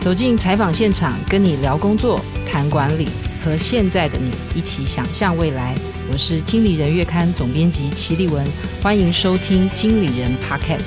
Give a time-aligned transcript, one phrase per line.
[0.00, 2.18] 走进采访现场，跟你聊工作、
[2.50, 3.06] 谈管理，
[3.44, 5.74] 和现在的你一起想象未来。
[6.10, 8.42] 我是经理人月刊总编辑齐立文，
[8.82, 10.84] 欢迎收听《经理人 Podcast》。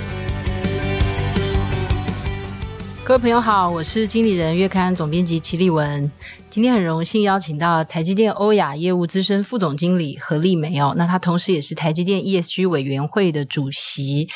[3.04, 6.12] 各位朋友好，我是经理人月刊总编辑齐立文。
[6.50, 14.28] 今天很荣幸邀请到台积电欧亚业务资深副总经理何丽梅哦，那她同时也是台积电 ESG 委员会的主席。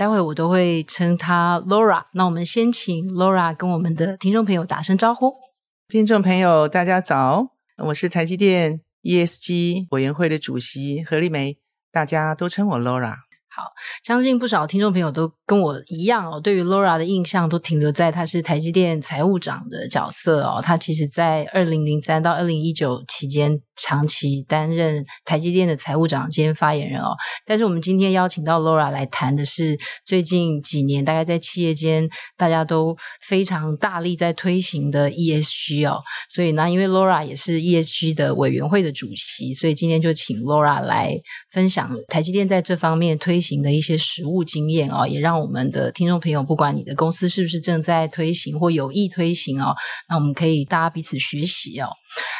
[0.00, 2.04] 待会我都会称她 Laura。
[2.14, 5.34] 那我们先请 Laura 跟我们的听众朋友打声招呼。
[5.88, 11.58] 听众朋友，大家早，我是台积电 ESG 委员会的主席何丽梅，
[11.92, 13.16] 大家都称我 Laura。
[13.52, 13.64] 好，
[14.04, 20.60] 相信不少听众朋友都跟我一样哦，对于 Laura 的印象都停留在她是台积电财务长的角色哦。
[20.62, 27.16] 她其实，在二零零三到二零一九期间，长期担任台积电的财务长兼发言人哦。
[27.44, 29.76] 但是，我们今天邀请到 Laura 来谈的是
[30.06, 36.00] 最近几年，大概在企业间大家都非常大力在推行的 ESG 哦。
[36.28, 41.16] 所以呢，因为 Laura 也是 ESG 的委员会的主席，所以今天就请 Laura 来
[41.50, 49.74] 分享台积电在这方面推行的一些实务经验哦，也让我们的听众朋友，不管你的公司是不是正在推行或有意推行哦，
[50.08, 51.88] 那我们可以大家彼此学习哦。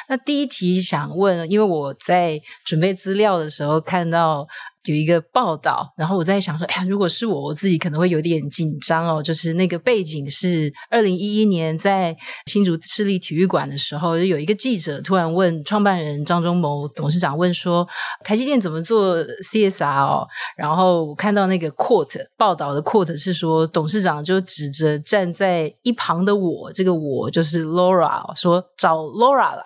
[0.08, 4.46] 那第一题想问，因为我在准备资料的时候看到。
[4.84, 9.22] 有一个报道，然后我在想说，哎呀，如果是我，我自己可能会有点紧张哦。
[9.22, 17.86] 就是那个背景是二零一一年在新竹市立体育馆的时候，有一个记者突然问创办人张忠谋董事长问说，
[18.24, 19.18] 台积电怎么做
[19.52, 20.26] CSR 哦？
[20.56, 29.64] 然后我看到那个 quote 报道的 quote 是说，董事长就指着站在一旁的我，这个我就是 Laura，说找 Laura 啦。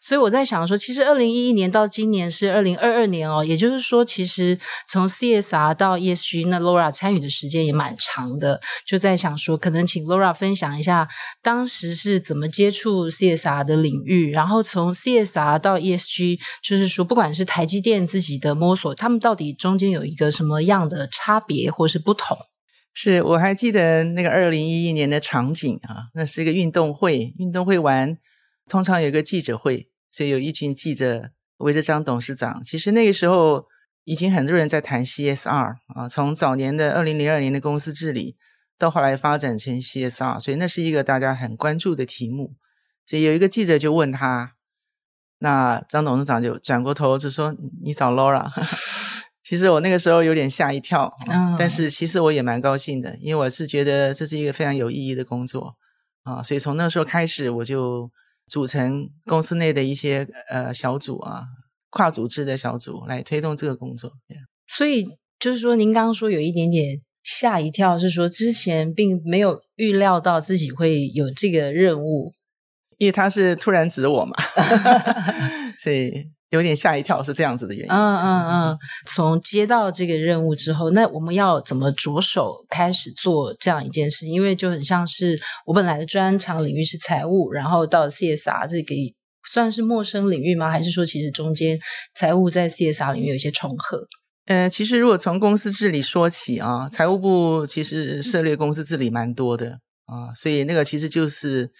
[0.00, 4.47] 所以我在想说，其实二零一一年到今年是二零二二年哦，也就是说，其实。
[4.86, 11.08] 从 CSR 到 ESG，那 Laura 参与的时间也蛮长的，就在想说，可能请 Laura 分享一下
[11.42, 22.36] 当时是怎么接触 CSR 的领域，然后从 CSR 到 ESG，就是说，不管是台积电自己的摸索，他们到底中间有一个什么样的差别或是不同？
[22.94, 28.16] 是我还记得那个二零一一年的场景啊，那是一个运动会，运动会完
[28.68, 32.62] 通常有一个记者会，所以有一群记者围着张董事长。
[32.62, 33.66] 其实那个时候。
[34.08, 38.36] 已经很多人在谈 CSR 啊，从早年的二零零二年的公司治理，
[38.78, 42.54] 到后来发展成 CSR，所以那是一个大家很关注的题目。
[43.04, 44.54] 所以有一个记者就问他，
[45.40, 47.54] 那张董事长就转过头就说
[47.84, 48.50] ：“你找 Laura。
[49.44, 51.14] ”其实我那个时候有点吓一跳，
[51.58, 55.76] 但是其实我也蛮高兴的，因为我是觉得这是一个非常有意义的工作
[56.22, 58.10] 啊，所以从那时候开始，我就
[58.46, 61.44] 组成公司内的一些呃小组啊。
[61.90, 64.12] 跨组织的小组来推动这个工作，
[64.66, 65.06] 所以
[65.38, 72.30] 就是说，您刚刚说有一点点吓一跳，是说之前并没有预料到自己会有这个任务，
[72.98, 74.36] 因为他是突然指我嘛，
[75.82, 76.12] 所以
[76.50, 77.90] 有点吓一跳，是这样子的原因。
[77.90, 84.26] 嗯嗯嗯，从接到这个任务之后，那我们要怎么着手开始做这样一件事？
[84.26, 88.94] 因为就很像是我本来的专长领域是财务，然后到 CSR 这个。
[89.52, 90.70] 算是陌生领域吗？
[90.70, 91.78] 还是说其实中间
[92.14, 94.06] 财务在 CSR 里面有一些重合？
[94.46, 101.70] 呃，其实如果从公司治理说起啊，财务部其实涉猎公司治理蛮多的啊，所以那个其实就是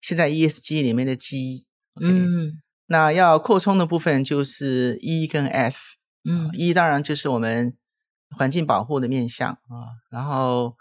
[0.00, 1.64] 现在 ESG 里面的 G。
[1.94, 2.08] Okay?
[2.08, 2.52] 嗯，
[2.86, 5.96] 那要扩充的部分就是 E 跟 S。
[6.28, 7.74] 嗯，E 当然就是我们
[8.36, 10.74] 环境保护的面向啊，然后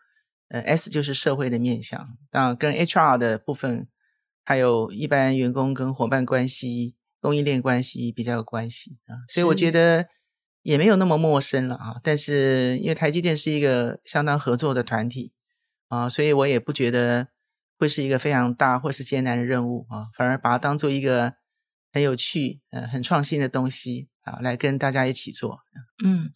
[0.50, 3.88] 呃 S 就是社会的面向，当然跟 HR 的部分。
[4.46, 10.08] 还有一般员工跟伙伴关系、供应链关系比较有关系啊，所以我觉得
[10.62, 11.96] 也没有那么陌生了啊。
[12.04, 15.34] 但是因为台积电是一个相当合作的团体
[15.88, 17.30] 啊，所以我也不觉得
[17.80, 21.34] 会是一个非常大或是艰难的任务啊，反而把它当做一个
[21.92, 24.10] 很有趣、呃，很创新的东西。
[24.26, 25.60] 好，来跟大家一起做。
[26.04, 26.30] 嗯，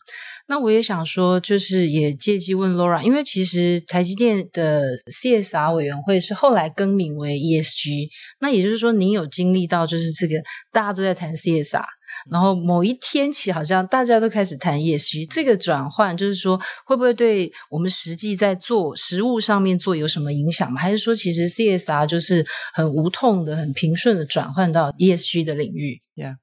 [0.48, 4.84] 那我也想说，就是也借机问 Laura，因为其实台积电的
[5.22, 8.08] CSR 委员会是后来更名为 ESG，
[8.40, 10.36] 那也就是说，您有经历到就是这个
[10.72, 11.84] 大家都在谈 CSR。
[12.30, 20.82] 然后某一天起，好像大家都开始谈 ESG，这个转换就是说，会不会对我们实际在做实物上面做有什么影响吗？
[20.82, 26.36] 还是说，其实 CSR 就是很无痛的、很平顺的转换到 ESG 的领域？Yeah，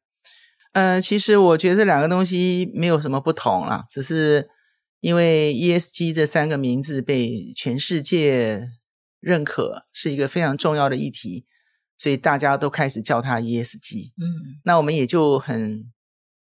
[0.76, 4.50] 呃，其实我觉得这两个东西没有什么不同啦，只是
[5.00, 8.68] 因为 ESG 这三个名字被全世界
[9.18, 11.46] 认可，是一个非常重要的议题。
[11.96, 15.90] 所以大家都开始叫它 ESG，嗯，那我们也就很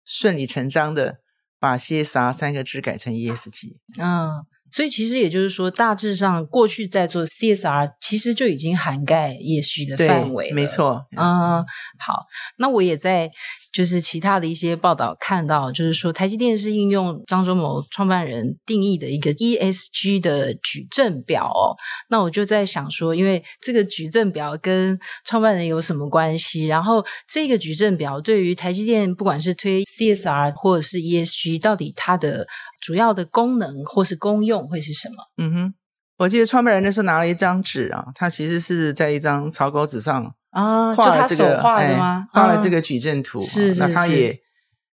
[0.04, 1.20] 顺理成章的
[1.58, 3.78] 把 CSR 三个字改成 ESG。
[3.96, 10.54] 嗯，所以其实也就是说，大致上过去在做 CSR，其实就已经涵盖 ESG 的范围了。
[10.54, 11.06] 没错。
[11.16, 11.64] 嗯，
[11.98, 12.26] 好，
[12.58, 13.30] 那我也在。
[13.76, 21.76] 就是其他的一些报道看到，就是说台积电是应用张忠谋创办人定义的一个 ESG 的矩阵表哦。
[22.08, 26.66] 那我就在想说，因为这个矩阵表跟创办人有什么关系？
[26.66, 32.46] 然后这个矩阵表对于台积电，不管是推 CSR 或者是 ESG，到底它的
[32.80, 35.16] 主要的功能或是功用会是什么？
[35.36, 35.74] 嗯哼，
[36.16, 40.34] 我记得创办人那时候拿了一张纸啊，他其实是在一张草稿纸上。
[40.56, 42.26] 啊，画了这个，画的吗？
[42.32, 43.78] 画了这个矩阵图，是是。
[43.78, 44.40] 那他也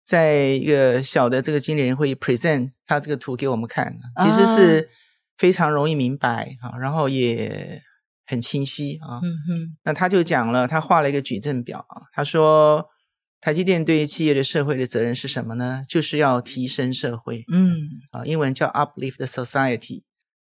[0.06, 4.90] 在一个小的这个经理人会议 present 他这个图给我们看，其实是
[5.38, 7.82] 非常容易明白啊，然后也
[8.26, 9.20] 很清晰啊。
[9.22, 9.78] 嗯哼。
[9.84, 12.86] 那他就讲了，他画了一个矩阵表啊，他说
[13.42, 15.84] 台积电对于企业的社会的责任是什么呢？
[15.90, 17.44] 就是要提升社会。
[17.52, 17.76] 嗯。
[18.12, 20.04] 啊，英文叫 uplift the society。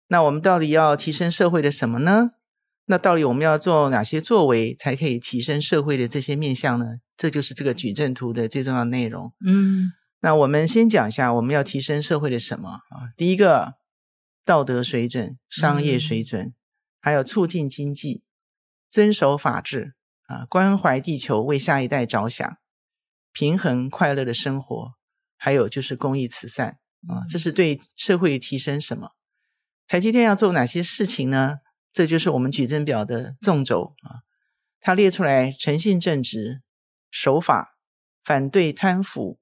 [0.08, 2.32] 那我们到底要提升社会的什么呢？
[2.86, 6.96] 那到底我们要做哪些作为，才可以提升社会的这些面向呢？
[7.16, 9.32] 这就是这个矩阵图的最重要内容。
[9.46, 13.08] 嗯，那我们先讲一下我们要提升社会的什么啊？
[13.16, 13.75] 第一个，
[14.44, 16.54] 道德水准、商业水准，嗯、
[17.00, 18.22] 还有促进经济、
[18.90, 19.94] 遵守法治
[20.26, 22.56] 啊，关怀地球，为下一代着想，
[23.32, 24.92] 平衡快乐的生活，
[25.38, 26.78] 还有就是公益慈善
[27.08, 29.12] 啊，这是对社会提升什么？
[29.86, 31.60] 台积电要做哪些事情呢？
[31.94, 34.26] 这就是我们矩阵表的纵轴啊，
[34.81, 36.61] 它列出来诚信正直、
[37.08, 37.79] 守法、
[38.25, 39.38] 反对贪腐、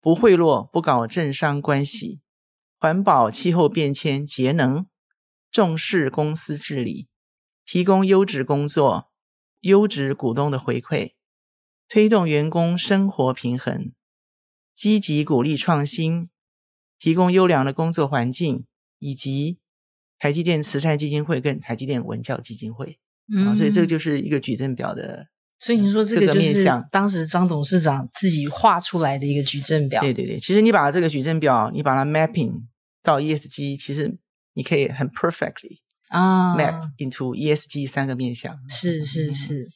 [0.00, 2.20] 不贿赂、不搞政商关系、
[2.80, 4.88] 环保、气候变迁、节能、
[5.52, 7.06] 重视公司治理、
[7.64, 9.12] 提供优质工作、
[9.60, 11.12] 优质股东的回馈、
[11.86, 13.92] 推动员工生活平衡、
[14.74, 16.28] 积极鼓励创新、
[16.98, 18.66] 提供优良的工作环境
[18.98, 19.61] 以及。
[20.22, 22.96] 台积电慈善基金会跟台积电文教基金会，
[23.34, 25.26] 嗯，啊，所以这个就是一个矩阵表的。
[25.58, 30.00] 所以你说这个就是当时张董事长自己画出来的一个矩阵表。
[30.00, 32.52] 对对对，其实你把这个矩阵表，你把它 mapping
[33.02, 34.16] 到 ESG，其实
[34.54, 35.78] 你可以很 perfectly
[36.10, 38.56] 啊 map into ESG 三个面向。
[38.68, 39.66] 是是是。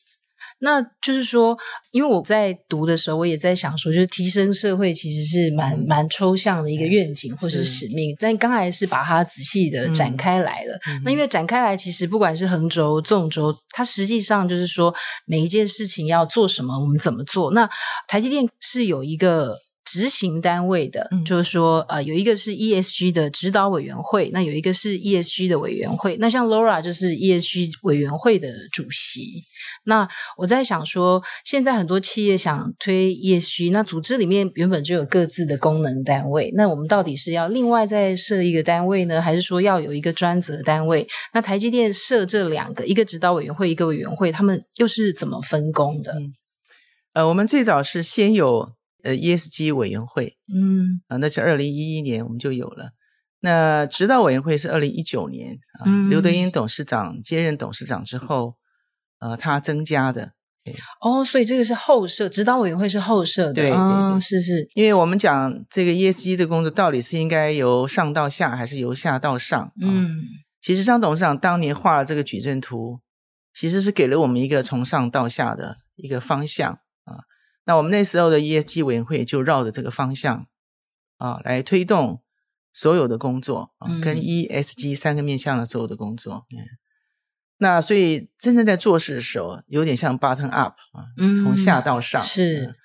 [0.59, 1.57] 那就是说，
[1.93, 8.17] 因为我在读的时候，我也在想说，就是提升社会其实是蛮、嗯、蛮抽象的一个愿景或是使命。
[8.19, 10.79] 但刚才是把它仔细的展开来了。
[10.89, 14.95] 嗯、那因为展开来，其实不管是横轴、纵轴，它实际上就是说
[15.27, 17.53] 每一件事情要做什么，我们怎么做。
[17.53, 17.69] 那
[18.09, 19.66] 台积电是有一个。
[19.87, 26.17] 执行单位的，嗯、就是说，呃，有一个是 ESG 的指导委员会，那有一个是 ESG 的委员会。
[26.19, 29.45] 那像 Laura 就是 ESG 委员会的主席。
[29.85, 30.07] 那
[30.37, 41.07] 我在想说，现在很多企业想推 ESG，那组织里面原本就有各自的功能单位，那我们到底是要另外再设一个单位呢，还是说要有一个专责单位？
[41.33, 46.13] 那台积电设这两个，一个指导委员会，一个委员会，他们又是怎么分工的？
[46.15, 46.35] 嗯、
[47.15, 48.73] 呃，我们最早是先有。
[49.07, 52.91] 呃，ESG 委员会，嗯，啊，那是二零一一年我们就有了。
[53.41, 58.57] 那指导委员会是二零一九年啊，嗯、刘德英董事长接任董事长之后，
[59.21, 60.33] 呃，他增加的。
[61.01, 63.53] 哦，所以这个是后设，指导委员会是后设的。
[63.53, 64.69] 对对对，哦、是是。
[64.75, 69.73] 因为我们讲这个 ESG 这个工作到底是应该由上到下，还是由下到上？
[69.81, 70.25] 嗯，
[70.61, 72.99] 其实张董事长当年画了这个矩阵图，
[73.53, 76.81] 其实是给了我们一个从上到下的一个方向。
[77.67, 80.47] 那我们那时候的 ESG 委员会就绕着这个方向
[81.19, 82.23] 啊来推动
[82.73, 86.47] 所有的工作啊，跟 ESG 三个面向的所有的工作。
[86.57, 86.63] 嗯，
[87.59, 91.11] 那所以真正在做事的时候，有点像 bottom up 啊，
[91.43, 92.23] 从下到上。
[92.23, 92.77] 是。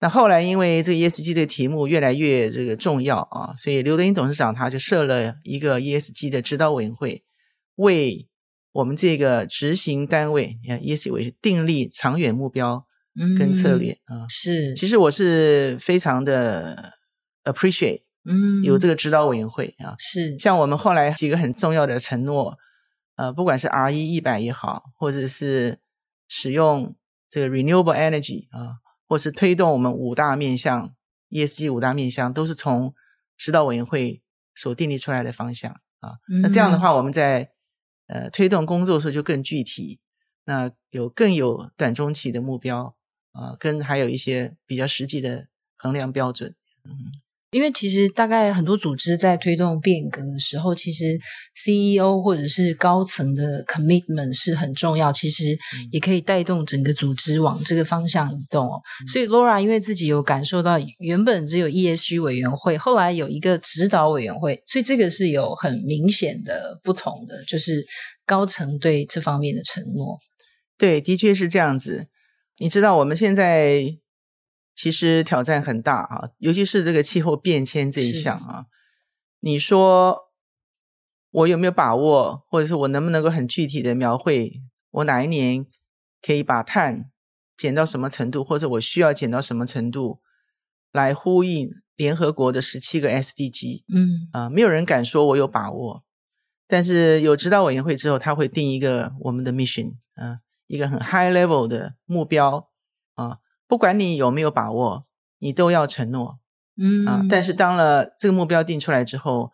[0.00, 7.24] 那后来因为这个 ESG 这个题目越来越这个重要啊，所以刘德英董事长他就设了一个 ESG 的指导委员会，
[7.76, 8.26] 为
[8.72, 12.85] 我们这个执行单位，你看 ESG 委员会订立长远目标。
[13.38, 16.94] 跟策略啊，嗯、是，其实我是非常的
[17.44, 22.58] appreciate，嗯，有这个指导委员会啊，是，像我们后来几个很重要的承诺，
[23.16, 25.78] 呃，不管是 RE 一百也好，或者是
[26.28, 26.94] 使用
[27.30, 28.76] 这个 renewable energy 啊，
[29.08, 30.94] 或是推动我们五大面向
[31.30, 32.94] ESG 五大面向，都是从
[33.38, 34.22] 指导委员会
[34.54, 36.18] 所订立出来的方向啊。
[36.28, 37.52] 嗯、那这样的话，我们在
[38.08, 40.00] 呃推动工作的时候就更具体，
[40.44, 42.94] 那有更有短中期的目标。
[43.36, 46.90] 啊，跟还有一些比较实际的衡量标准，嗯，
[47.50, 51.18] 因为其实大概很多组织在推动变革的时候，其实
[51.54, 55.56] CEO 或者是高层的 commitment 是很重要，其实
[55.90, 58.80] 也可以带动整个组织往这个方向移动哦。
[59.04, 67.84] 嗯、所以 Laura 因为自己有感受到，原本只有 ESG 委员会，后来有一个指导委员会，所以这个是有很明显的不同的，就是
[68.24, 70.18] 高层对这方面的承诺。
[70.78, 72.08] 对，的确是这样子。
[72.58, 73.98] 你知道我们现在。
[74.78, 78.66] 其实挑战很大啊，尤其是这个气候变迁这一项啊。
[79.40, 80.30] 你说
[81.30, 84.60] 我有没有把握，或者是我能不能够很具体的描绘，
[84.90, 85.64] 我哪一年
[86.20, 87.10] 可以把碳
[87.56, 90.20] 减到什么程度，或者我需要减到什么程度，
[90.92, 93.84] 来呼应联合国的十七个 SDG？
[93.88, 96.04] 嗯啊，没有人敢说我有把握，
[96.68, 102.70] 但是有指导委员会之后，他会定一个我们的 mission，啊，一个很 high level 的目标
[103.14, 103.38] 啊。
[103.66, 105.06] 不管你有没有把握，
[105.38, 106.38] 你都要承诺，
[106.76, 107.26] 嗯啊。
[107.28, 109.52] 但是当了这个目标定出来之后，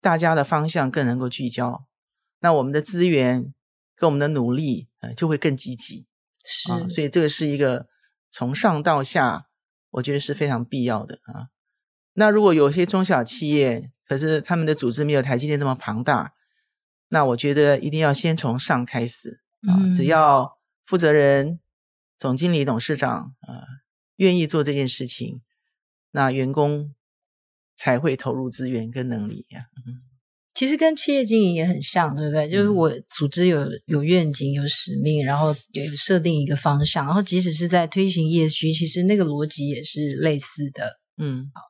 [0.00, 1.86] 大家的方向更能够聚焦，
[2.40, 3.52] 那我们的资源
[3.94, 6.06] 跟我们的努力，呃，就会更积极，
[6.44, 6.88] 是啊。
[6.88, 7.86] 所以这个是一个
[8.30, 9.46] 从上到下，
[9.90, 11.48] 我觉得是非常必要的啊。
[12.14, 16.32] 那如果有些中小企业，可是他们的组织没有台积电这么庞大，
[17.08, 19.76] 那我觉得一定要先从上开始啊。
[19.78, 21.60] 嗯，只要负责人。
[22.18, 23.64] 总经理、董事长啊、呃，
[24.16, 25.40] 愿意做这件事情，
[26.10, 26.94] 那员工
[27.74, 29.72] 才会投入资源跟能力呀、啊。
[29.86, 30.02] 嗯，
[30.52, 32.46] 其实跟企业经营也很像，对不对？
[32.46, 41.00] 就是我组织有有愿景、有使命，然后有设定一个方向，然后即使是在推行 ESG，其实那个逻辑也是类似的。
[41.16, 41.62] 嗯，好，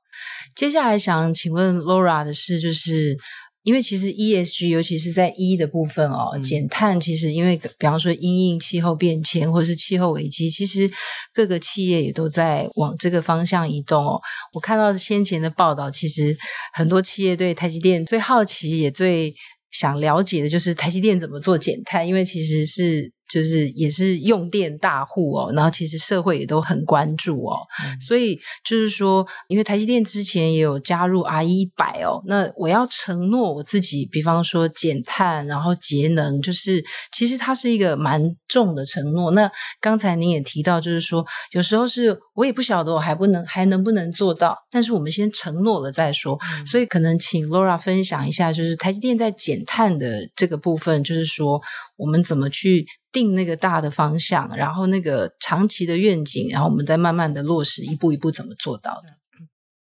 [0.57, 3.17] 接下来想请问 Laura 的是，就是。
[3.62, 10.90] 因为其实 ESG，尤其是在 E 的部分哦，嗯、减碳其实因为比方说因应气候变迁或是气候危机，其实
[11.35, 14.21] 各个企业也都在往这个方向移动哦。
[14.55, 16.37] 我看到先前的报道，其实
[16.73, 19.35] 很多企业对台积电最好奇也最
[19.71, 23.12] 想了解的就是台积电怎么做减碳，因为其实是。
[23.33, 39.31] 就是也是用电大户哦，然后其实社会也都很关注哦，嗯、所以就是说，因为台积电之前也有加入 RE100 哦，那我要承诺我自己，比方说减碳，然后节能，就是其实它是一个蛮重的承诺。
[39.31, 46.39] 那刚才您也提到，就是说有时候是我也不晓得我还不能还能不能做到，但是我们先承诺了再说。
[46.59, 51.61] 嗯、所以可能请 Laura 分享一下，就是台积电在减碳的这个部分，就是说
[51.97, 52.85] 我们怎么去。
[53.12, 59.17] 定那个大的方向，然后那个长期的愿景，然后我们再慢慢的落实，一步一步怎么做到的？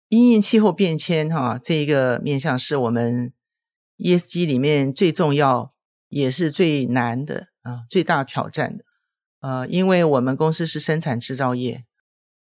[0.10, 3.34] 因应气候变迁，哈，这一个面向是我们
[3.98, 5.74] ESG 里面最重要，
[6.10, 8.84] 也是最难的啊，最大挑战的。
[9.39, 11.86] 呃，因为我们公司是生产制造业，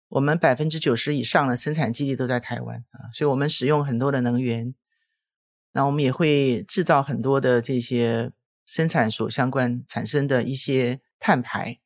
[0.09, 4.75] 我们百分之九十以上的生产基地都在台湾啊，所以我们使用很多的能源，
[5.73, 8.31] 那我们也会制造很多的这些。
[8.71, 11.81] 生产所相关产生的一些碳排，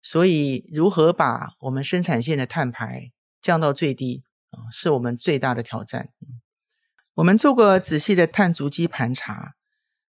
[0.00, 3.12] 所以如何把我们生产线的碳排
[3.42, 6.08] 降到最低啊，是我们最大的挑战。
[7.16, 9.56] 我们做过仔细的碳足迹盘查，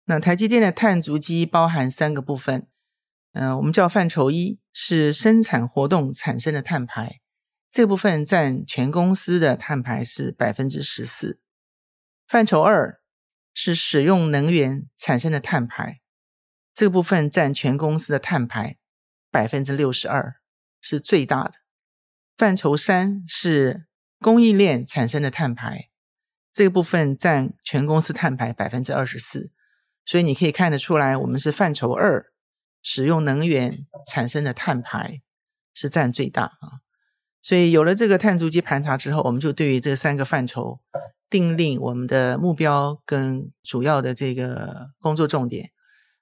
[0.04, 2.68] 那台积电的碳足迹包含三个部分，
[3.32, 7.20] 嗯，我们叫范畴一是生产活动产生的碳排，
[7.70, 11.40] 这部分占全公司的碳排是百分之十四。
[12.28, 13.00] 范畴二
[13.54, 16.02] 是使用能源产生的碳排。
[16.80, 18.78] 这部分占全公司的碳排
[19.30, 20.36] 百分之六十二，
[20.80, 21.52] 是最大的。
[22.38, 23.84] 范畴三是
[24.18, 25.90] 供应链产生的碳排，
[26.54, 29.50] 这部分占全公司碳排百分之二十四。
[30.06, 32.32] 所以你可以看得出来，我们是范畴二，
[32.80, 35.20] 使用能源产生的碳排
[35.74, 36.80] 是占最大啊。
[37.42, 40.80] 所以有了这个碳足迹盘查之后，我们就对于这三个范畴
[41.28, 45.72] 定立我们的目标跟主要的这个工作重点。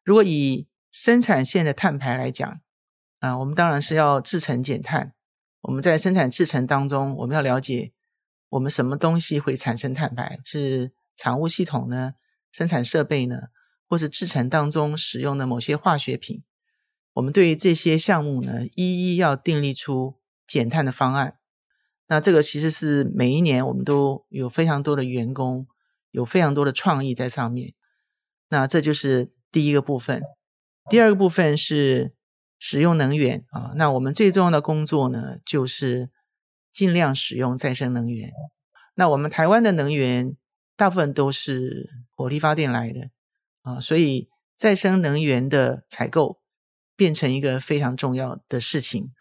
[0.09, 2.63] 如果以生产线的碳排来讲，
[3.19, 5.13] 啊，我们当然是要制成减碳。
[5.61, 7.93] 我们在生产制程当中，我们要了解
[8.49, 12.15] 我们什么东西会产生碳排，是厂务系统呢？
[12.51, 13.49] 生产设备呢？
[13.87, 16.43] 或是制程当中使用的某些化学品？
[17.13, 20.15] 我们对于这些项目呢，一一要订立出
[20.47, 21.37] 减碳的方案。
[22.07, 25.67] 那这个其实是每一年我们都有非常多的员工，
[26.13, 27.75] 有非常多的创意在上面。
[28.49, 29.37] 那这就是。
[29.51, 30.23] 第一个部分，
[30.91, 32.13] 第二个部分是
[32.59, 33.73] 使用能源啊。
[33.77, 36.11] 那我们最重要的工作呢，就是
[36.73, 38.33] 尽量使用再生能源。
[38.95, 40.37] 那我们台湾的能源
[40.77, 43.11] 大部分都是火力发电来的
[43.63, 46.41] 啊，所以再生能源的采购
[46.97, 49.13] 变成一个非常重要的事情。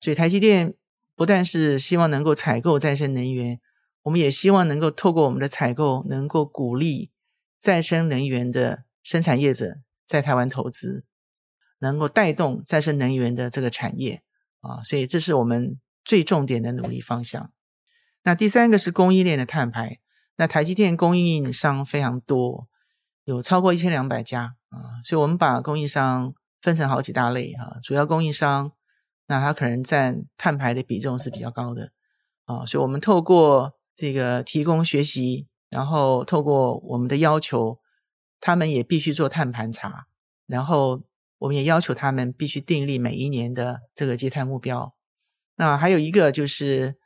[0.00, 0.74] 所以台积电
[1.14, 3.60] 不但是希望能够采购再生能源，
[4.02, 7.10] 我们也希望能够透过我们的采购，能够鼓励
[7.58, 11.04] 再生能源的生产业者在台湾投资，
[11.78, 14.24] 能够带动再生能源的这个产业
[14.62, 17.52] 啊，所以这是我们最重点的努力方向。
[18.24, 20.00] 那第三个是供应链的碳排，
[20.38, 22.66] 那台积电供应商非常多，
[23.22, 28.72] 有超过一千两百家啊，所以我们把供应商分成好几大类啊，主要供应商，
[29.28, 31.92] 那它可能占碳排的比重是比较高的
[32.46, 37.78] 啊，所以我们透过这个提供学习，然后透过我们的要求，
[38.40, 40.06] 他们也必须做碳盘查，
[40.46, 41.02] 然后
[41.38, 44.94] 我们也要求他们必须订立每一年的这个节碳目标。
[45.56, 46.96] 那还有一个就是。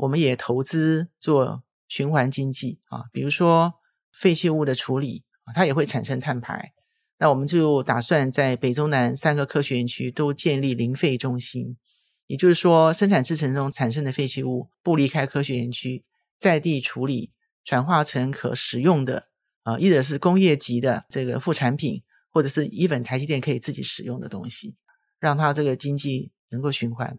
[0.00, 3.76] 我们也投资做循环经济啊，比如说
[4.12, 6.74] 废弃物的处理，它也会产生碳排。
[7.16, 11.78] 那我们就打算在北中南三个科学园区都建立零废中心，
[12.26, 16.04] 也就是说，生产制程中产生的废弃物不离开科学园区，
[16.38, 17.32] 在地处理，
[17.64, 19.28] 转化成可使用的
[19.66, 24.76] 啊，一者是工业级的这个副产品，或者是 even 台积电可以自己使用的东西，
[25.18, 27.18] 让它这个经济能够循环。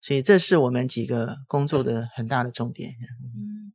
[0.00, 2.90] 所以这是我们几个工作的很大的重点。
[2.90, 3.72] 嗯，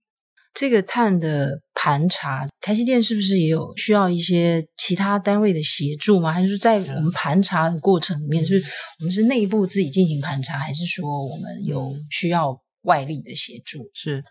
[0.53, 6.33] 这个碳的盘查，台积电是不是也有需要一些其他单位的协助吗？
[6.33, 13.89] 还是说在我们盘查的过程里面，是不是我们是内部自己进行盘查，还是说我们有需要外力的协助？
[13.93, 14.21] 是，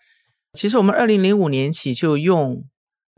[0.52, 2.62] 其实我们二零零五年起就用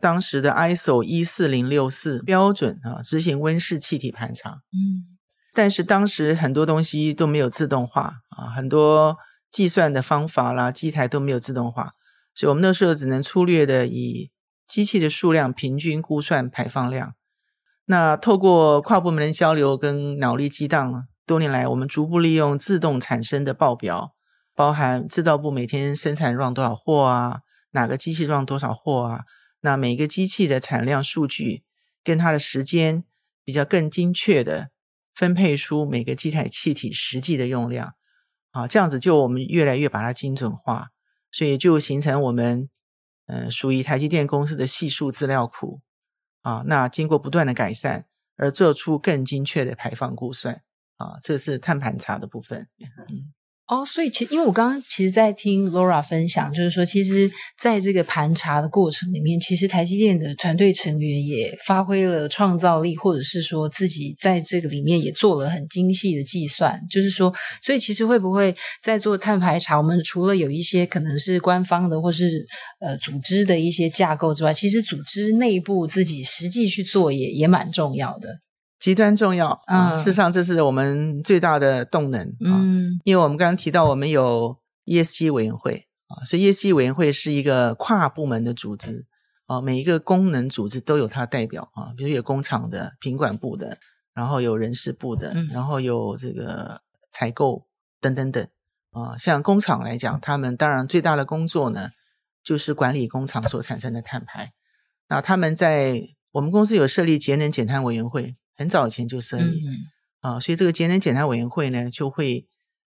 [0.03, 4.63] 当时的 ISO 一四零六四标准啊，执行温室气体盘查。
[4.73, 5.07] 嗯。
[5.55, 9.17] 但是当时很多东西都没有自动化啊，很多
[9.49, 11.93] 计算的方法啦，机台都没有自动化，
[12.35, 14.33] 所以我们那时候只能粗略的以
[14.67, 17.15] 机器的数量平均估算排放量。
[17.85, 24.15] 那透过跨部门的交流跟脑力激荡，多年来我们逐步利用自动产生的报表，
[24.57, 27.41] 包含制造部每天生产 run 多少货啊，
[27.73, 29.21] 哪个机器 run 多少货啊，
[29.63, 31.65] 那每个机器的产量数据
[32.05, 33.03] 跟它的时间
[33.43, 34.71] 比较更精确的。
[35.15, 37.97] 分配出每个机台气体实际的用量，
[38.53, 40.89] 啊，这样子就我们越来越把它精准化，
[41.31, 42.71] 所以就形成我们，
[43.27, 45.83] 呃，属于台积电公司的系数资料库，
[46.41, 50.63] 啊，那经过不断的改善而做出更精确的排放估算，
[50.97, 52.67] 啊，这是碳盘查的部分，
[53.11, 53.35] 嗯。
[53.69, 66.79] 哦，所以其因为我刚刚其实，在听 Laura 分享，就是说，其实在这个盘查的过程里面，其实台积电的团队成员也发挥了创造力，或者是说自己在这个里面也做了很精细的计算。
[66.91, 72.45] 就是说，所以其实会不会在做碳排查，我们除了有一些可能是官方的，或是
[72.81, 78.29] 呃组织的一些架构之外，其实组织内部自己实际去做也也蛮重要的。
[78.83, 79.97] 极端重要啊！
[79.97, 82.59] 事实上，这是我们最大的动能啊。
[82.59, 89.07] 嗯，因为我们刚刚提到，我们有 ESG 委员会啊，所以 ESG 委员会是一个跨部门的组织
[89.47, 93.79] 啊，每一个功能组织都有它代表啊，比如有工厂的、品管部的，
[94.15, 96.81] 然后有人事部的，然后有这个
[97.13, 97.69] 采购
[98.01, 98.45] 等等等
[98.91, 99.17] 啊。
[99.17, 101.91] 像工厂来讲，他们当然最大的工作呢，
[102.43, 104.53] 就是管理工厂所产生的碳排。
[105.09, 108.35] 那他们在我们公司有设立节能减碳委员会。
[108.63, 109.77] 很早以前就设立、嗯、
[110.21, 112.47] 啊，所以这个节能减碳委员会呢，就会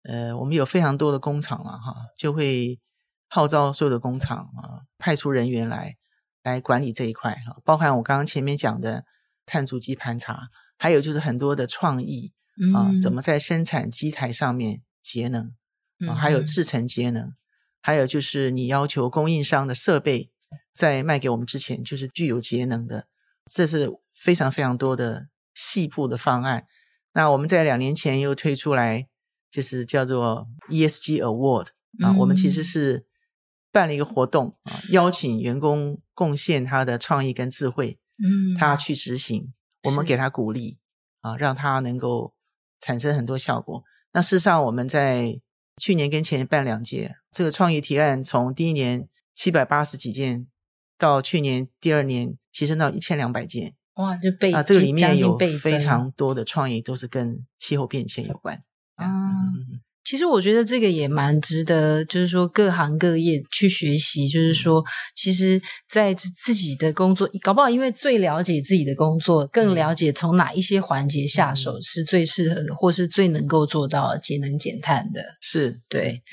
[0.04, 2.82] 呃，我们有非常多的工厂了哈，就会
[3.30, 5.96] 号召所有的工厂啊，派出人员来
[6.44, 9.06] 来管理这一块哈，包含我刚刚前面讲的
[9.46, 12.34] 碳足迹盘查，还有就是很多的创意
[12.76, 15.56] 啊，怎么在生产机台上面节能
[16.10, 17.32] 啊，还有制成节能，
[17.82, 20.30] 还有就是你要求供应商的设备
[20.74, 23.08] 在卖给我们之前就是具有节能的，
[23.50, 25.30] 这是非常非常多的。
[25.54, 26.66] 细部的方案，
[27.14, 29.08] 那我们在两年前又推出来，
[29.52, 31.68] 就是叫做 ESG Award
[32.00, 33.06] 啊，嗯、我们其实是
[33.72, 40.80] 办了一个活动啊，邀请员工贡献他的创意跟智慧，嗯，他去执行，我们给他鼓励
[41.22, 42.34] 啊，让他能够
[42.80, 43.84] 产生很多效果。
[44.14, 45.40] 那事实上，我们在
[45.78, 50.48] 去年跟前年办两届，这个创意提案从第一年七百八十几件，
[50.98, 53.76] 到去年第二年提升到一千两百件。
[53.96, 58.56] 哇，就被啊，这个里面有非常多的创意，都是跟气候变迁有关
[58.96, 59.06] 啊。
[59.06, 64.28] 嗯，其实我觉得这个也蛮值得，就是说各行各业去学习。
[64.28, 64.84] 就是说，
[65.16, 75.22] 其实，在自己的工作，搞不好因为最了解自己的工作，更了解从哪一些环节下手是最适合的，或是最能够做到节能减碳的。
[75.40, 76.24] 是，对。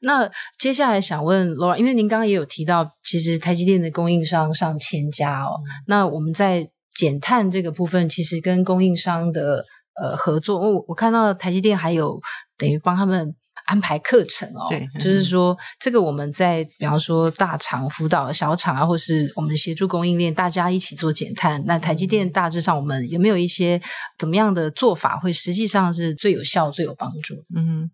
[0.00, 5.58] 那接下来想问 Laura，因为您刚刚也有提到，其实台积电的供应商上千家哦。
[5.86, 9.64] 那我们在减碳这个部分，其实跟供应商的
[10.00, 12.20] 呃合作，我我看到台积电还有
[12.56, 13.34] 等于帮他们
[13.66, 14.66] 安排课程哦。
[14.68, 21.62] 对，就是说这个我们在比方说大厂辅导小厂啊，或是我们协助供应链，大家一起做减碳。
[21.66, 23.80] 那台积电大致上我们有没有一些
[24.18, 27.34] 怎么样的做法，会实际上是最有效、最有帮助？
[27.56, 27.90] 嗯，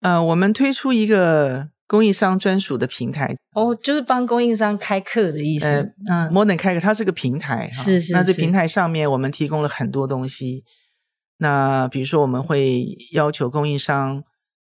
[0.00, 1.70] 呃，我们推出一个。
[1.86, 5.64] 供应商专属的平台哦，就是帮供应商开课的意思。
[5.64, 7.70] 呃、嗯，More than 开课，它是个平台。
[7.70, 8.12] 是是是。
[8.12, 10.64] 那这平台上面，我们提供了很多东西。
[11.38, 14.24] 那比如说，我们会要求供应商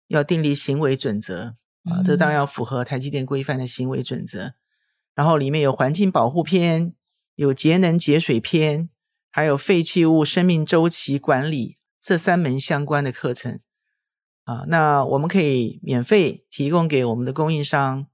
[0.08, 4.45] 要订立行为准则啊，这当然要符合台积电规范的行为准则。
[4.45, 4.54] 嗯、
[5.15, 6.93] 然后里面有环境保护篇，
[7.36, 8.89] 有节能节水篇，
[9.32, 13.60] 还有废弃物生命周期管理这三门相关的课程。
[14.45, 18.08] 啊，那我们可以免费提供给我们的供应商，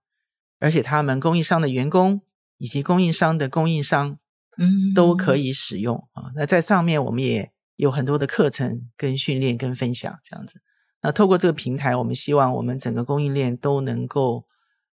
[0.60, 2.22] 而且他们供应商的员工
[2.58, 4.17] 以及供应商的供应商，
[4.58, 6.32] 嗯，都可以使用啊。
[6.36, 10.62] 那在上面我们也有很多的课程跟训练跟分享这样子。
[11.02, 14.46] 那透过这个平台，我们希望我们整个供应链都能够，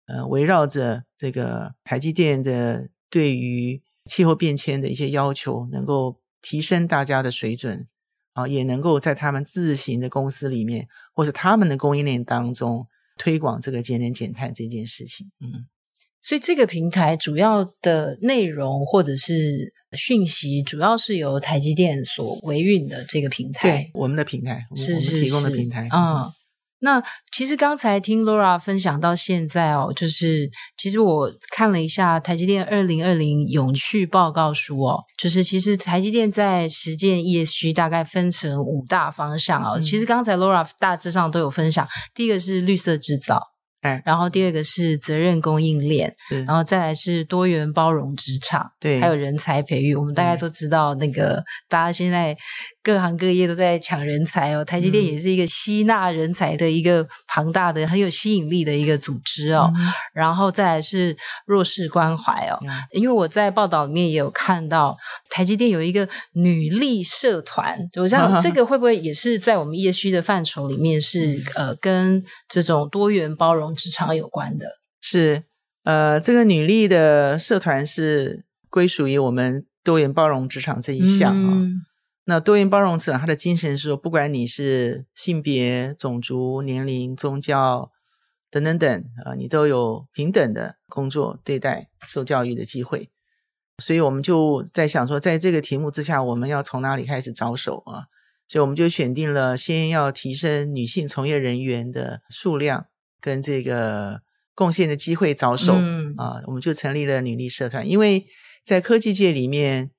[0.08, 7.88] 呃，围绕着这个台积电的对于气候变迁的一些要求，能够提升大家的水准。
[8.38, 12.86] 啊，也能够在他们自行的公司里面，或者他们的供应链当中
[13.17, 15.32] 推广这个节能减碳这件事情。
[15.39, 15.65] 嗯，
[16.21, 23.69] 所以这个平台主要的内容或者是讯息，主要是由台积电所维运的这个平台。
[23.69, 25.89] 对，我们的平台，是是是，我们提供的平台。
[25.91, 26.32] 嗯。
[26.80, 39.78] 那其实刚才听 Laura 分享到现在哦，就是其实我看了一下台积电二零二零永续报告书哦，就是其实台积电在实践 ESG 大概分成五大方向哦。
[39.78, 43.42] 嗯、其实刚才 Laura 大致上都有分享，第一个是绿色制造。
[43.82, 46.12] 哎，然后第二个是责任供应链，
[46.48, 49.94] 然后再来是多元包容职场，对，还有人才培育。
[49.94, 52.36] 我们大家都知道，那个大家现在
[52.88, 54.63] 各行各业都在抢人才哦。
[54.63, 59.71] 台积电也是一个吸纳人才的一个庞大的、很有吸引力的一个组织哦。
[59.76, 64.97] 嗯、然后再来是弱势关怀哦，嗯、因为我在报道里面也有看到，
[65.30, 73.67] 台积电有一个女力社团，我想 这个会不会也是在我们 ESG 的范畴里面是、嗯、呃跟这种多元包容。
[73.78, 74.65] 职场有关的
[75.02, 75.43] 是，
[75.84, 81.52] 呃，这个女力的社团是归属于我们多元包容职场这一项啊。
[81.54, 81.82] 嗯、
[82.28, 87.92] 那多元包容职场，它的精神是说，不管你是性别、种族、年龄、宗教
[88.52, 93.10] 等等等啊，你都有平等的工作对待、受教育的机会。
[93.78, 98.06] 所以我们就在想说，在这个题目之下，我们要从哪里开始着手啊？
[98.48, 102.86] 所以我们就选定了先要提升女性从业人员的数量。
[103.20, 104.22] 跟这个
[104.54, 107.90] 贡献的机会着手、嗯、啊，我们就成立了女力社团。
[107.90, 108.26] 因为
[108.63, 109.90] 在科技界里面，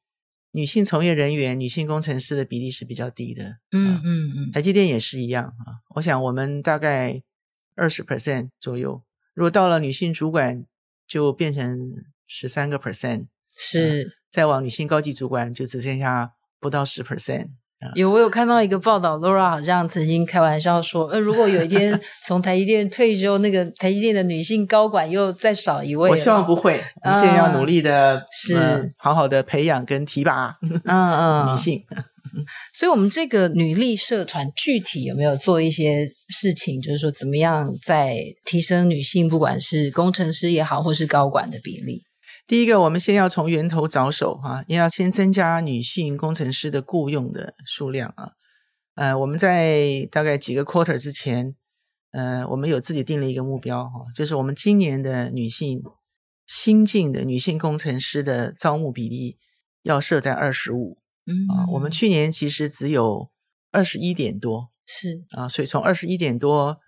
[0.52, 3.58] 女性从业人员、女性工程师的比例是比较低的。
[3.72, 5.84] 嗯嗯嗯，台积电也是一样啊。
[5.96, 7.22] 我想我们大概
[7.74, 9.02] 二十 percent 左右，
[9.34, 10.64] 如果到了女性主管，
[11.06, 11.92] 就变成
[12.26, 13.26] 十三个 percent。
[13.56, 17.50] 是、啊，再往女性高级主管，就只剩下不到十 percent。
[17.94, 26.82] 有，我有看到一个报道，Laura 好像曾经开玩笑说，呃，如果有一天 从台积电退休，那个台积电的女性高管又再少一位，我希望不会。
[27.04, 31.84] 我们现在要努力的，嗯、是、呃、好好的培养跟提拔，嗯嗯， 女性。
[32.74, 36.78] 所以，我们这个女力社团具体有没有做一些事情？
[36.80, 42.02] 就是说，怎么样在提升女性，不管是工程师也好，或是高管的比例？
[42.48, 48.30] 第一个，我们先要从源头着手哈，也要先增加女性工程师的雇用的数量啊。
[48.94, 51.54] 呃，我们在大概几个 quarter 之前，
[52.10, 55.82] 呃，我们有自己定了一个目标哈，就是我们今年的女性
[56.46, 59.36] 新进的女性工程师的招募比例
[59.82, 60.96] 要设在二十五。
[61.26, 63.30] 嗯啊，我们去年其实只有
[63.70, 66.78] 二十一点多，是啊，所以从二十一点多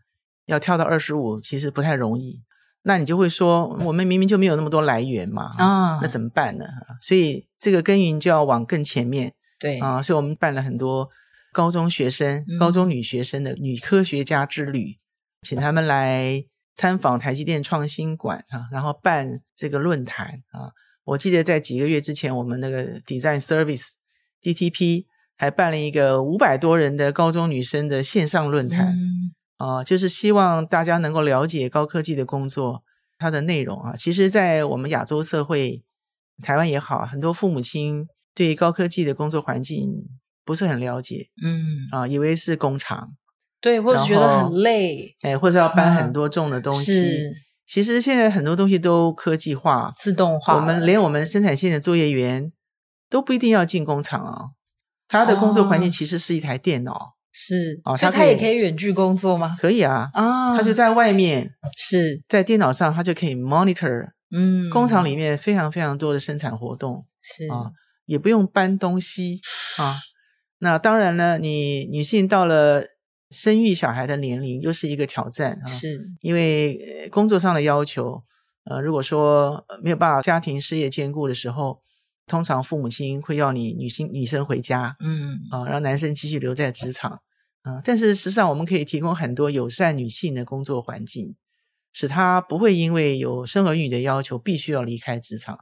[0.47, 2.41] 要跳到二十五，其实不太容易。
[2.83, 6.65] 那你就会说，我们明明就没有那么多来源嘛，啊，那怎么办呢？
[7.03, 11.09] 所以这个耕耘就要往更前面，对啊，所以我们办了很多
[11.53, 14.97] 高中学生、嗯、高中女学生的女科学家之旅，
[15.43, 16.43] 请他们来
[16.75, 20.73] 参访台积电创新馆啊，然后办这个论坛啊。
[21.05, 23.95] 我记得在几个月之前，我们那个 Design Service
[24.41, 25.05] DTP
[25.37, 28.95] 还办了一个五百多人的高中女生的线上论坛。
[28.95, 32.83] 嗯啊、呃，就是希望大家能够了解高科技的工作，
[33.19, 33.95] 它的内容啊。
[33.95, 35.83] 其实，在我们亚洲社会，
[36.43, 40.09] 台湾也好，很多父母亲对高科技的工作环境
[40.47, 43.13] 不是很了解，嗯，啊，以为是工厂，
[43.61, 47.19] 对，或者觉得很累，哎，或者要搬很多重的东西。
[47.67, 52.51] 其实现在很多东西都科技化、自动化，我们连我们生产线的作业员
[53.11, 54.45] 都不一定要进工厂啊，
[55.07, 57.17] 他的工作环境其实是一台电脑。
[57.41, 57.55] 是。
[57.75, 59.57] 是哦，所以他也可以远距工作吗？
[59.59, 62.23] 可以啊，啊，他就在外面，是。
[62.29, 67.47] 在电脑上，他就可以 monitor，嗯，工厂里面非常非常多的生产活动，是。
[67.49, 67.71] 啊，
[68.05, 69.41] 也不用搬东西
[69.79, 69.97] 啊。
[70.59, 72.85] 那当然了，你女性到了
[73.31, 76.11] 生育小孩的年龄，又是一个挑战啊，是。
[76.21, 78.23] 因为工作上的要求，
[78.65, 81.81] 呃，如果说没有办法家庭事业兼顾的时候。
[82.27, 85.41] 通常父母亲会要你女性女生回家，嗯。
[85.51, 87.19] 啊，让男生继续留在职场，
[87.63, 91.37] 啊，但是实际上我们可以提供很多友善女性的工作环境，
[91.93, 95.61] 使她不会因为有生儿育女的要求必须要离开职场，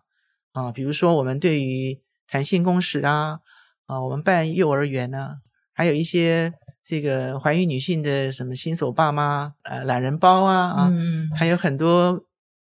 [0.52, 3.40] 啊，比如说我们对于弹性工时啊，
[3.86, 5.38] 啊，我们办幼儿园啊，
[5.72, 12.24] 还有一些这个怀孕女性的什么新手爸妈，呃，懒人包啊，啊，嗯，还有很多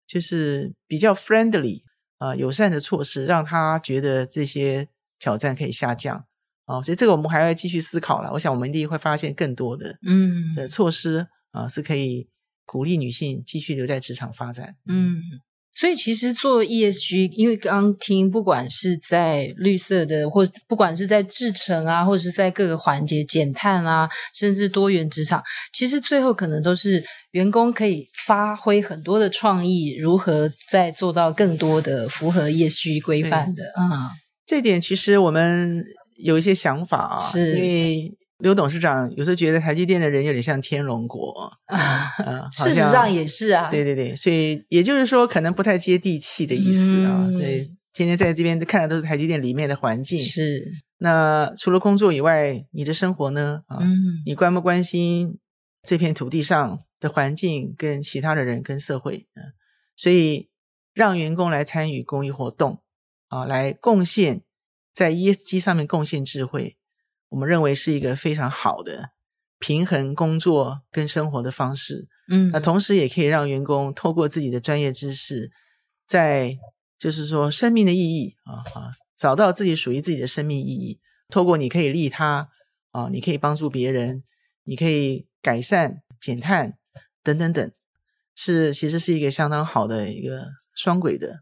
[0.07, 1.83] 就是比较 friendly。
[2.19, 4.89] 啊、呃，友善的措施让她觉得这些
[5.19, 6.27] 挑战可以下降
[6.71, 8.31] 啊、呃，所以这个我们还要继续思考了。
[8.33, 12.29] 我想我们一定会发现更多的嗯的措施啊、呃，是可以
[12.65, 14.77] 鼓励女性继续留在职场发展。
[14.89, 15.21] 嗯。
[15.73, 25.41] 所以其实做 ESG，因为刚刚听，不管是在绿色的，或不管是在制程啊，或者是在各个环节减碳啊，甚至多元职场，
[25.73, 34.09] 其实最后可能都是员工可以发挥很多的创意，如何再做到更多的符合 ESG 规范的啊。
[34.09, 34.11] 嗯，
[34.45, 35.85] 这点其实我们
[36.23, 38.17] 有一些想法啊，是因为。
[38.41, 43.69] 刘董事长有时候觉得台积电的人有点像天龙国啊， 事实上也是啊。
[43.69, 47.27] 对对对，所以也就是说，可能不太接地气的意思啊。
[47.29, 50.25] 嗯、对，天天在这边看的都是台积电里面的环境。
[50.25, 50.67] 是。
[51.01, 53.61] 那除了工作以外，你的生活呢？
[53.67, 55.39] 啊，嗯、你关不关心
[55.87, 59.27] 这片土地上的环境跟其他的人跟社会？
[59.35, 59.53] 嗯，
[59.95, 60.49] 所以
[60.95, 62.81] 让员工来参与公益活动
[63.29, 64.41] 啊，来贡献
[65.01, 66.77] 在 ESG 上面贡献智慧。
[67.31, 69.13] 我们认为是一个非常好的
[69.59, 75.51] 平衡工作跟生活的方式，嗯，那同时也可以让员工透过自己的专业知识，
[76.07, 76.59] 在
[76.99, 81.01] 就是说生命的意义啊啊，找到自己属于自己的生命意义。
[81.31, 82.51] 透过你可以利他
[82.91, 84.23] 啊，你可以帮助别人，
[84.65, 86.77] 你可以改善减碳
[87.23, 87.73] 等等等，
[88.35, 91.41] 是其实是一个相当好的一个双轨的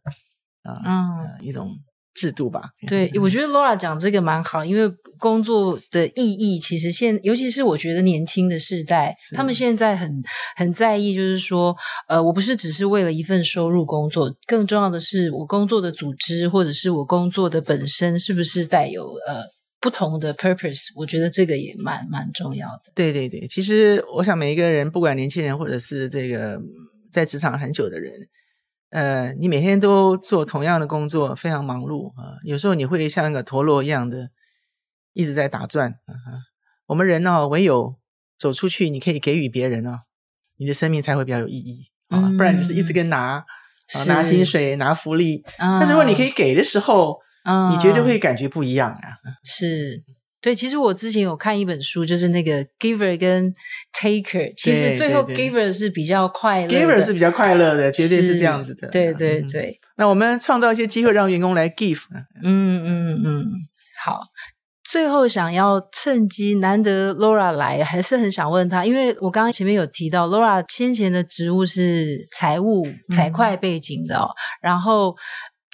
[0.62, 1.80] 啊，嗯，一种。
[2.18, 10.10] 制度吧，对，我觉得 Laura 讲这个蛮好，因为工作的意义其实现，尤其是我觉得年轻的世代，他们现在很
[10.56, 11.76] 很在意，就是说，
[12.08, 19.44] 呃，我不是只是为了一份收入工作，更重要的是我工作的组织或者是我工作的本身是不是带有呃
[19.80, 20.88] 不同的 purpose？
[20.96, 22.90] 我觉得这个也蛮蛮重要的。
[22.96, 26.60] 对对对，其实我想每一个人，不管年轻人或者是这个
[27.12, 28.12] 在职场很久的人。
[28.90, 32.38] 呃，你每天都做同样的工作，非常忙碌啊。
[32.42, 34.30] 有时候你会像一个陀螺一样的
[35.12, 36.14] 一直在打转啊。
[36.86, 37.96] 我们人呢，唯有
[38.38, 40.04] 走出去，你可以给予别人啊，
[40.56, 42.32] 你的生命才会比较有意义啊。
[42.36, 43.44] 不然你是一直跟拿
[43.94, 45.42] 啊，拿薪水、拿福利。
[45.58, 47.18] 但是如果你可以给的时候，
[47.70, 49.18] 你绝对会感觉不一样啊。
[49.44, 50.02] 是。
[50.48, 53.54] 对，其实我之前有看一本书，就是那个 giver 跟
[53.92, 58.88] taker，其实最后 giver 是比较快乐，giver 是比较快乐的，绝对是这样子的。
[58.88, 59.78] 对对对。
[59.98, 62.00] 那我们创造一些机会让员工来 give。
[62.42, 63.44] 嗯嗯嗯，
[64.02, 64.20] 好。
[64.90, 74.30] 最后想要趁机难得 Laura 来，还是很想问他，因为我刚刚前面有提到 Laura 先前的职务是财务财会背景的，哦，
[74.62, 75.14] 然后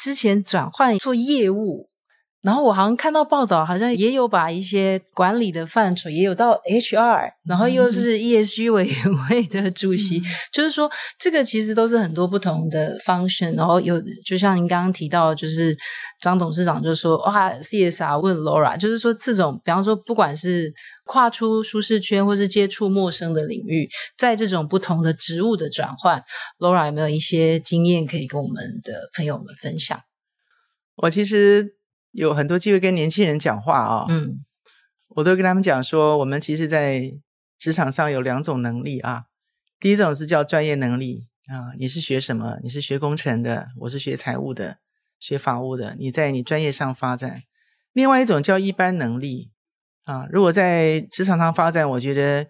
[0.03, 1.87] 之前转换做业务。
[2.45, 13.57] 然后我好像看到报道，好像也有把一些管理的范畴，也有到 HR，然后又是 ESG 委员会的主席，嗯、就是说这个其实都是很多不同的 function。
[13.57, 15.75] 然后有就像您刚刚提到，就是
[16.21, 20.71] 张董事长就说哇，CSR 问 Laura，就是说这种比方说不管是
[21.07, 26.23] 跨出舒适圈，或是接触陌生的领域，在这种不同的职务的转换
[26.59, 29.99] ，Laura 有没有一些经验可以跟我们的朋友们分享？
[30.97, 31.77] 我其实。
[32.15, 34.45] 有很多机会跟年轻人讲话啊、哦，嗯，
[35.17, 37.13] 我都跟他们讲说，我们其实，在
[37.59, 39.25] 职场上有两种能力啊。
[39.81, 42.59] 第一种是叫专业能力啊，你是学什么？
[42.63, 44.79] 你是学工程的，我是学财务的，
[45.19, 45.97] 学法务的。
[45.99, 47.43] 你在你专业上发展。
[47.93, 49.51] 另外一种叫一般能力
[50.05, 50.27] 啊。
[50.31, 52.47] 如果在职场上发展，我觉得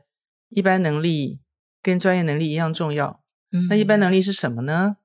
[0.50, 1.40] 一般能力
[1.82, 3.22] 跟专业能力一样重要。
[3.50, 4.96] 嗯，那一般能力是什么呢？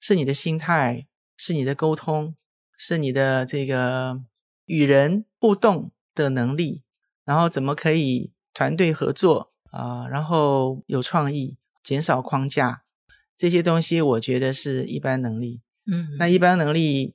[0.00, 2.36] 是你的心态，是你的沟通。
[2.84, 4.20] 是你的这个
[4.64, 6.82] 与人互动的能力，
[7.24, 10.08] 然后怎么可以团队合作啊、呃？
[10.08, 12.82] 然后有创意，减少框架，
[13.36, 15.60] 这些东西我觉得是一般能力。
[15.86, 17.14] 嗯，那一般能力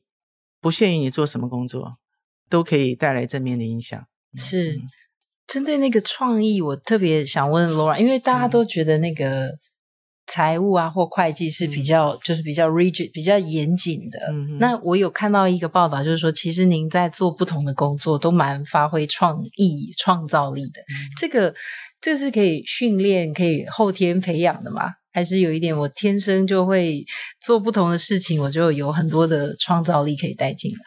[0.61, 1.97] 不限于你做什么工作，
[2.47, 4.07] 都可以带来正面的影响。
[4.35, 4.79] 是。
[5.45, 9.57] 针对那个创意，我特别想问 Laura，因为大家都觉得那个
[10.27, 14.19] 财务啊或会计是比较、嗯、就是比较 rigid、比较严谨的。
[14.29, 20.81] 嗯、那我有看到一个报道，就是说其实您在做不同的工作都蛮发挥创意、创造力的。
[20.81, 21.55] 嗯、这个
[21.99, 24.91] 这是可以训练、可以后天培养的吗？
[25.11, 27.03] 还是有一点我天生就会
[27.43, 30.77] 做不同的事情，我就有很多的创造力可以带进来？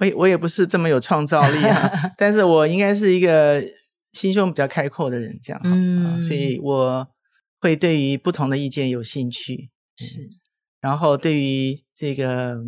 [0.00, 3.62] 我也我也不是这么有创造力啊， 但是我应该是一个。
[4.14, 7.06] 心胸比较开阔的人，这样，嗯，所以我
[7.60, 10.30] 会对于不同的意见有兴趣，是，
[10.80, 12.58] 然后对于这个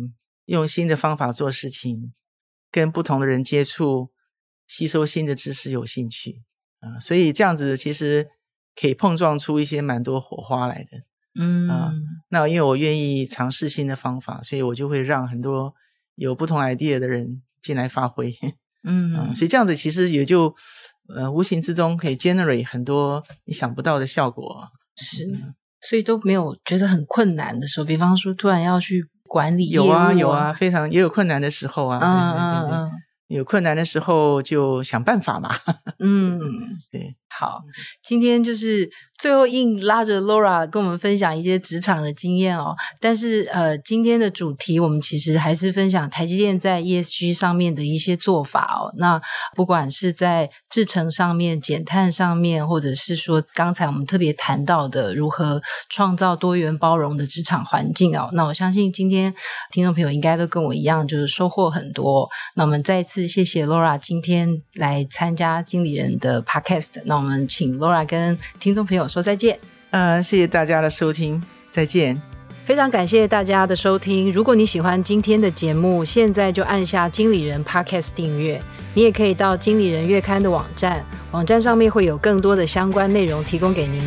[0.45, 2.13] 用新的方法做事情，
[2.69, 4.11] 跟不同的人接触，
[4.67, 6.43] 吸收新的知识有兴趣，
[6.79, 8.29] 啊，所以这样子其实
[8.75, 11.03] 可以碰撞出一些蛮多火花来的，
[11.39, 11.93] 嗯，啊，
[12.29, 15.73] 那因为我愿意尝试新的方法，所以我就会让很多
[16.15, 18.35] 有不同 idea 的人进来发挥，
[18.83, 20.53] 嗯，啊，所以这样子其实也就。
[21.13, 24.69] 呃，无形之中可以 generate 很多你想不到的效果，
[25.01, 25.27] 是，
[25.81, 32.91] 所以都没有觉得很困难的时候，比方说突然要去管理啊，有啊有啊，非常也有困难的时候啊，嗯嗯嗯，
[33.27, 35.49] 有困难的时候就想办法嘛，
[35.99, 36.39] 嗯，
[36.91, 37.15] 对。
[37.39, 37.61] 好，
[38.03, 42.75] 今天就是最后硬拉着 Laura 跟我们分享一些职场的经验哦。
[42.99, 48.91] 但是呃，今天的主题我们其实还是分享台积电在 ESG 上面的一些做法哦。
[48.97, 49.19] 那
[49.55, 58.29] 不管是在制程上面、减碳上面，或者是说刚才我们特别谈到的如何创造多元包容的职场环境哦。
[58.33, 59.33] 那我相信今天
[59.71, 62.29] 听众朋友应该都跟我一样，就是收获很多。
[62.55, 67.01] 那我们再次谢谢 Laura 今天来参加经理人的 Podcast。
[67.05, 69.59] 那我们请 Laura 跟听众朋友说再见。
[69.91, 72.19] 呃，谢谢大家的收听，再见。
[72.65, 74.31] 非常感谢大家的收听。
[74.31, 78.59] 如果你喜欢今天的节目，现在就按下经理人 Podcast 订阅。
[78.95, 84.01] 你也可以到经理人月刊的网站，网站上面会有更多的相关内容提供给您。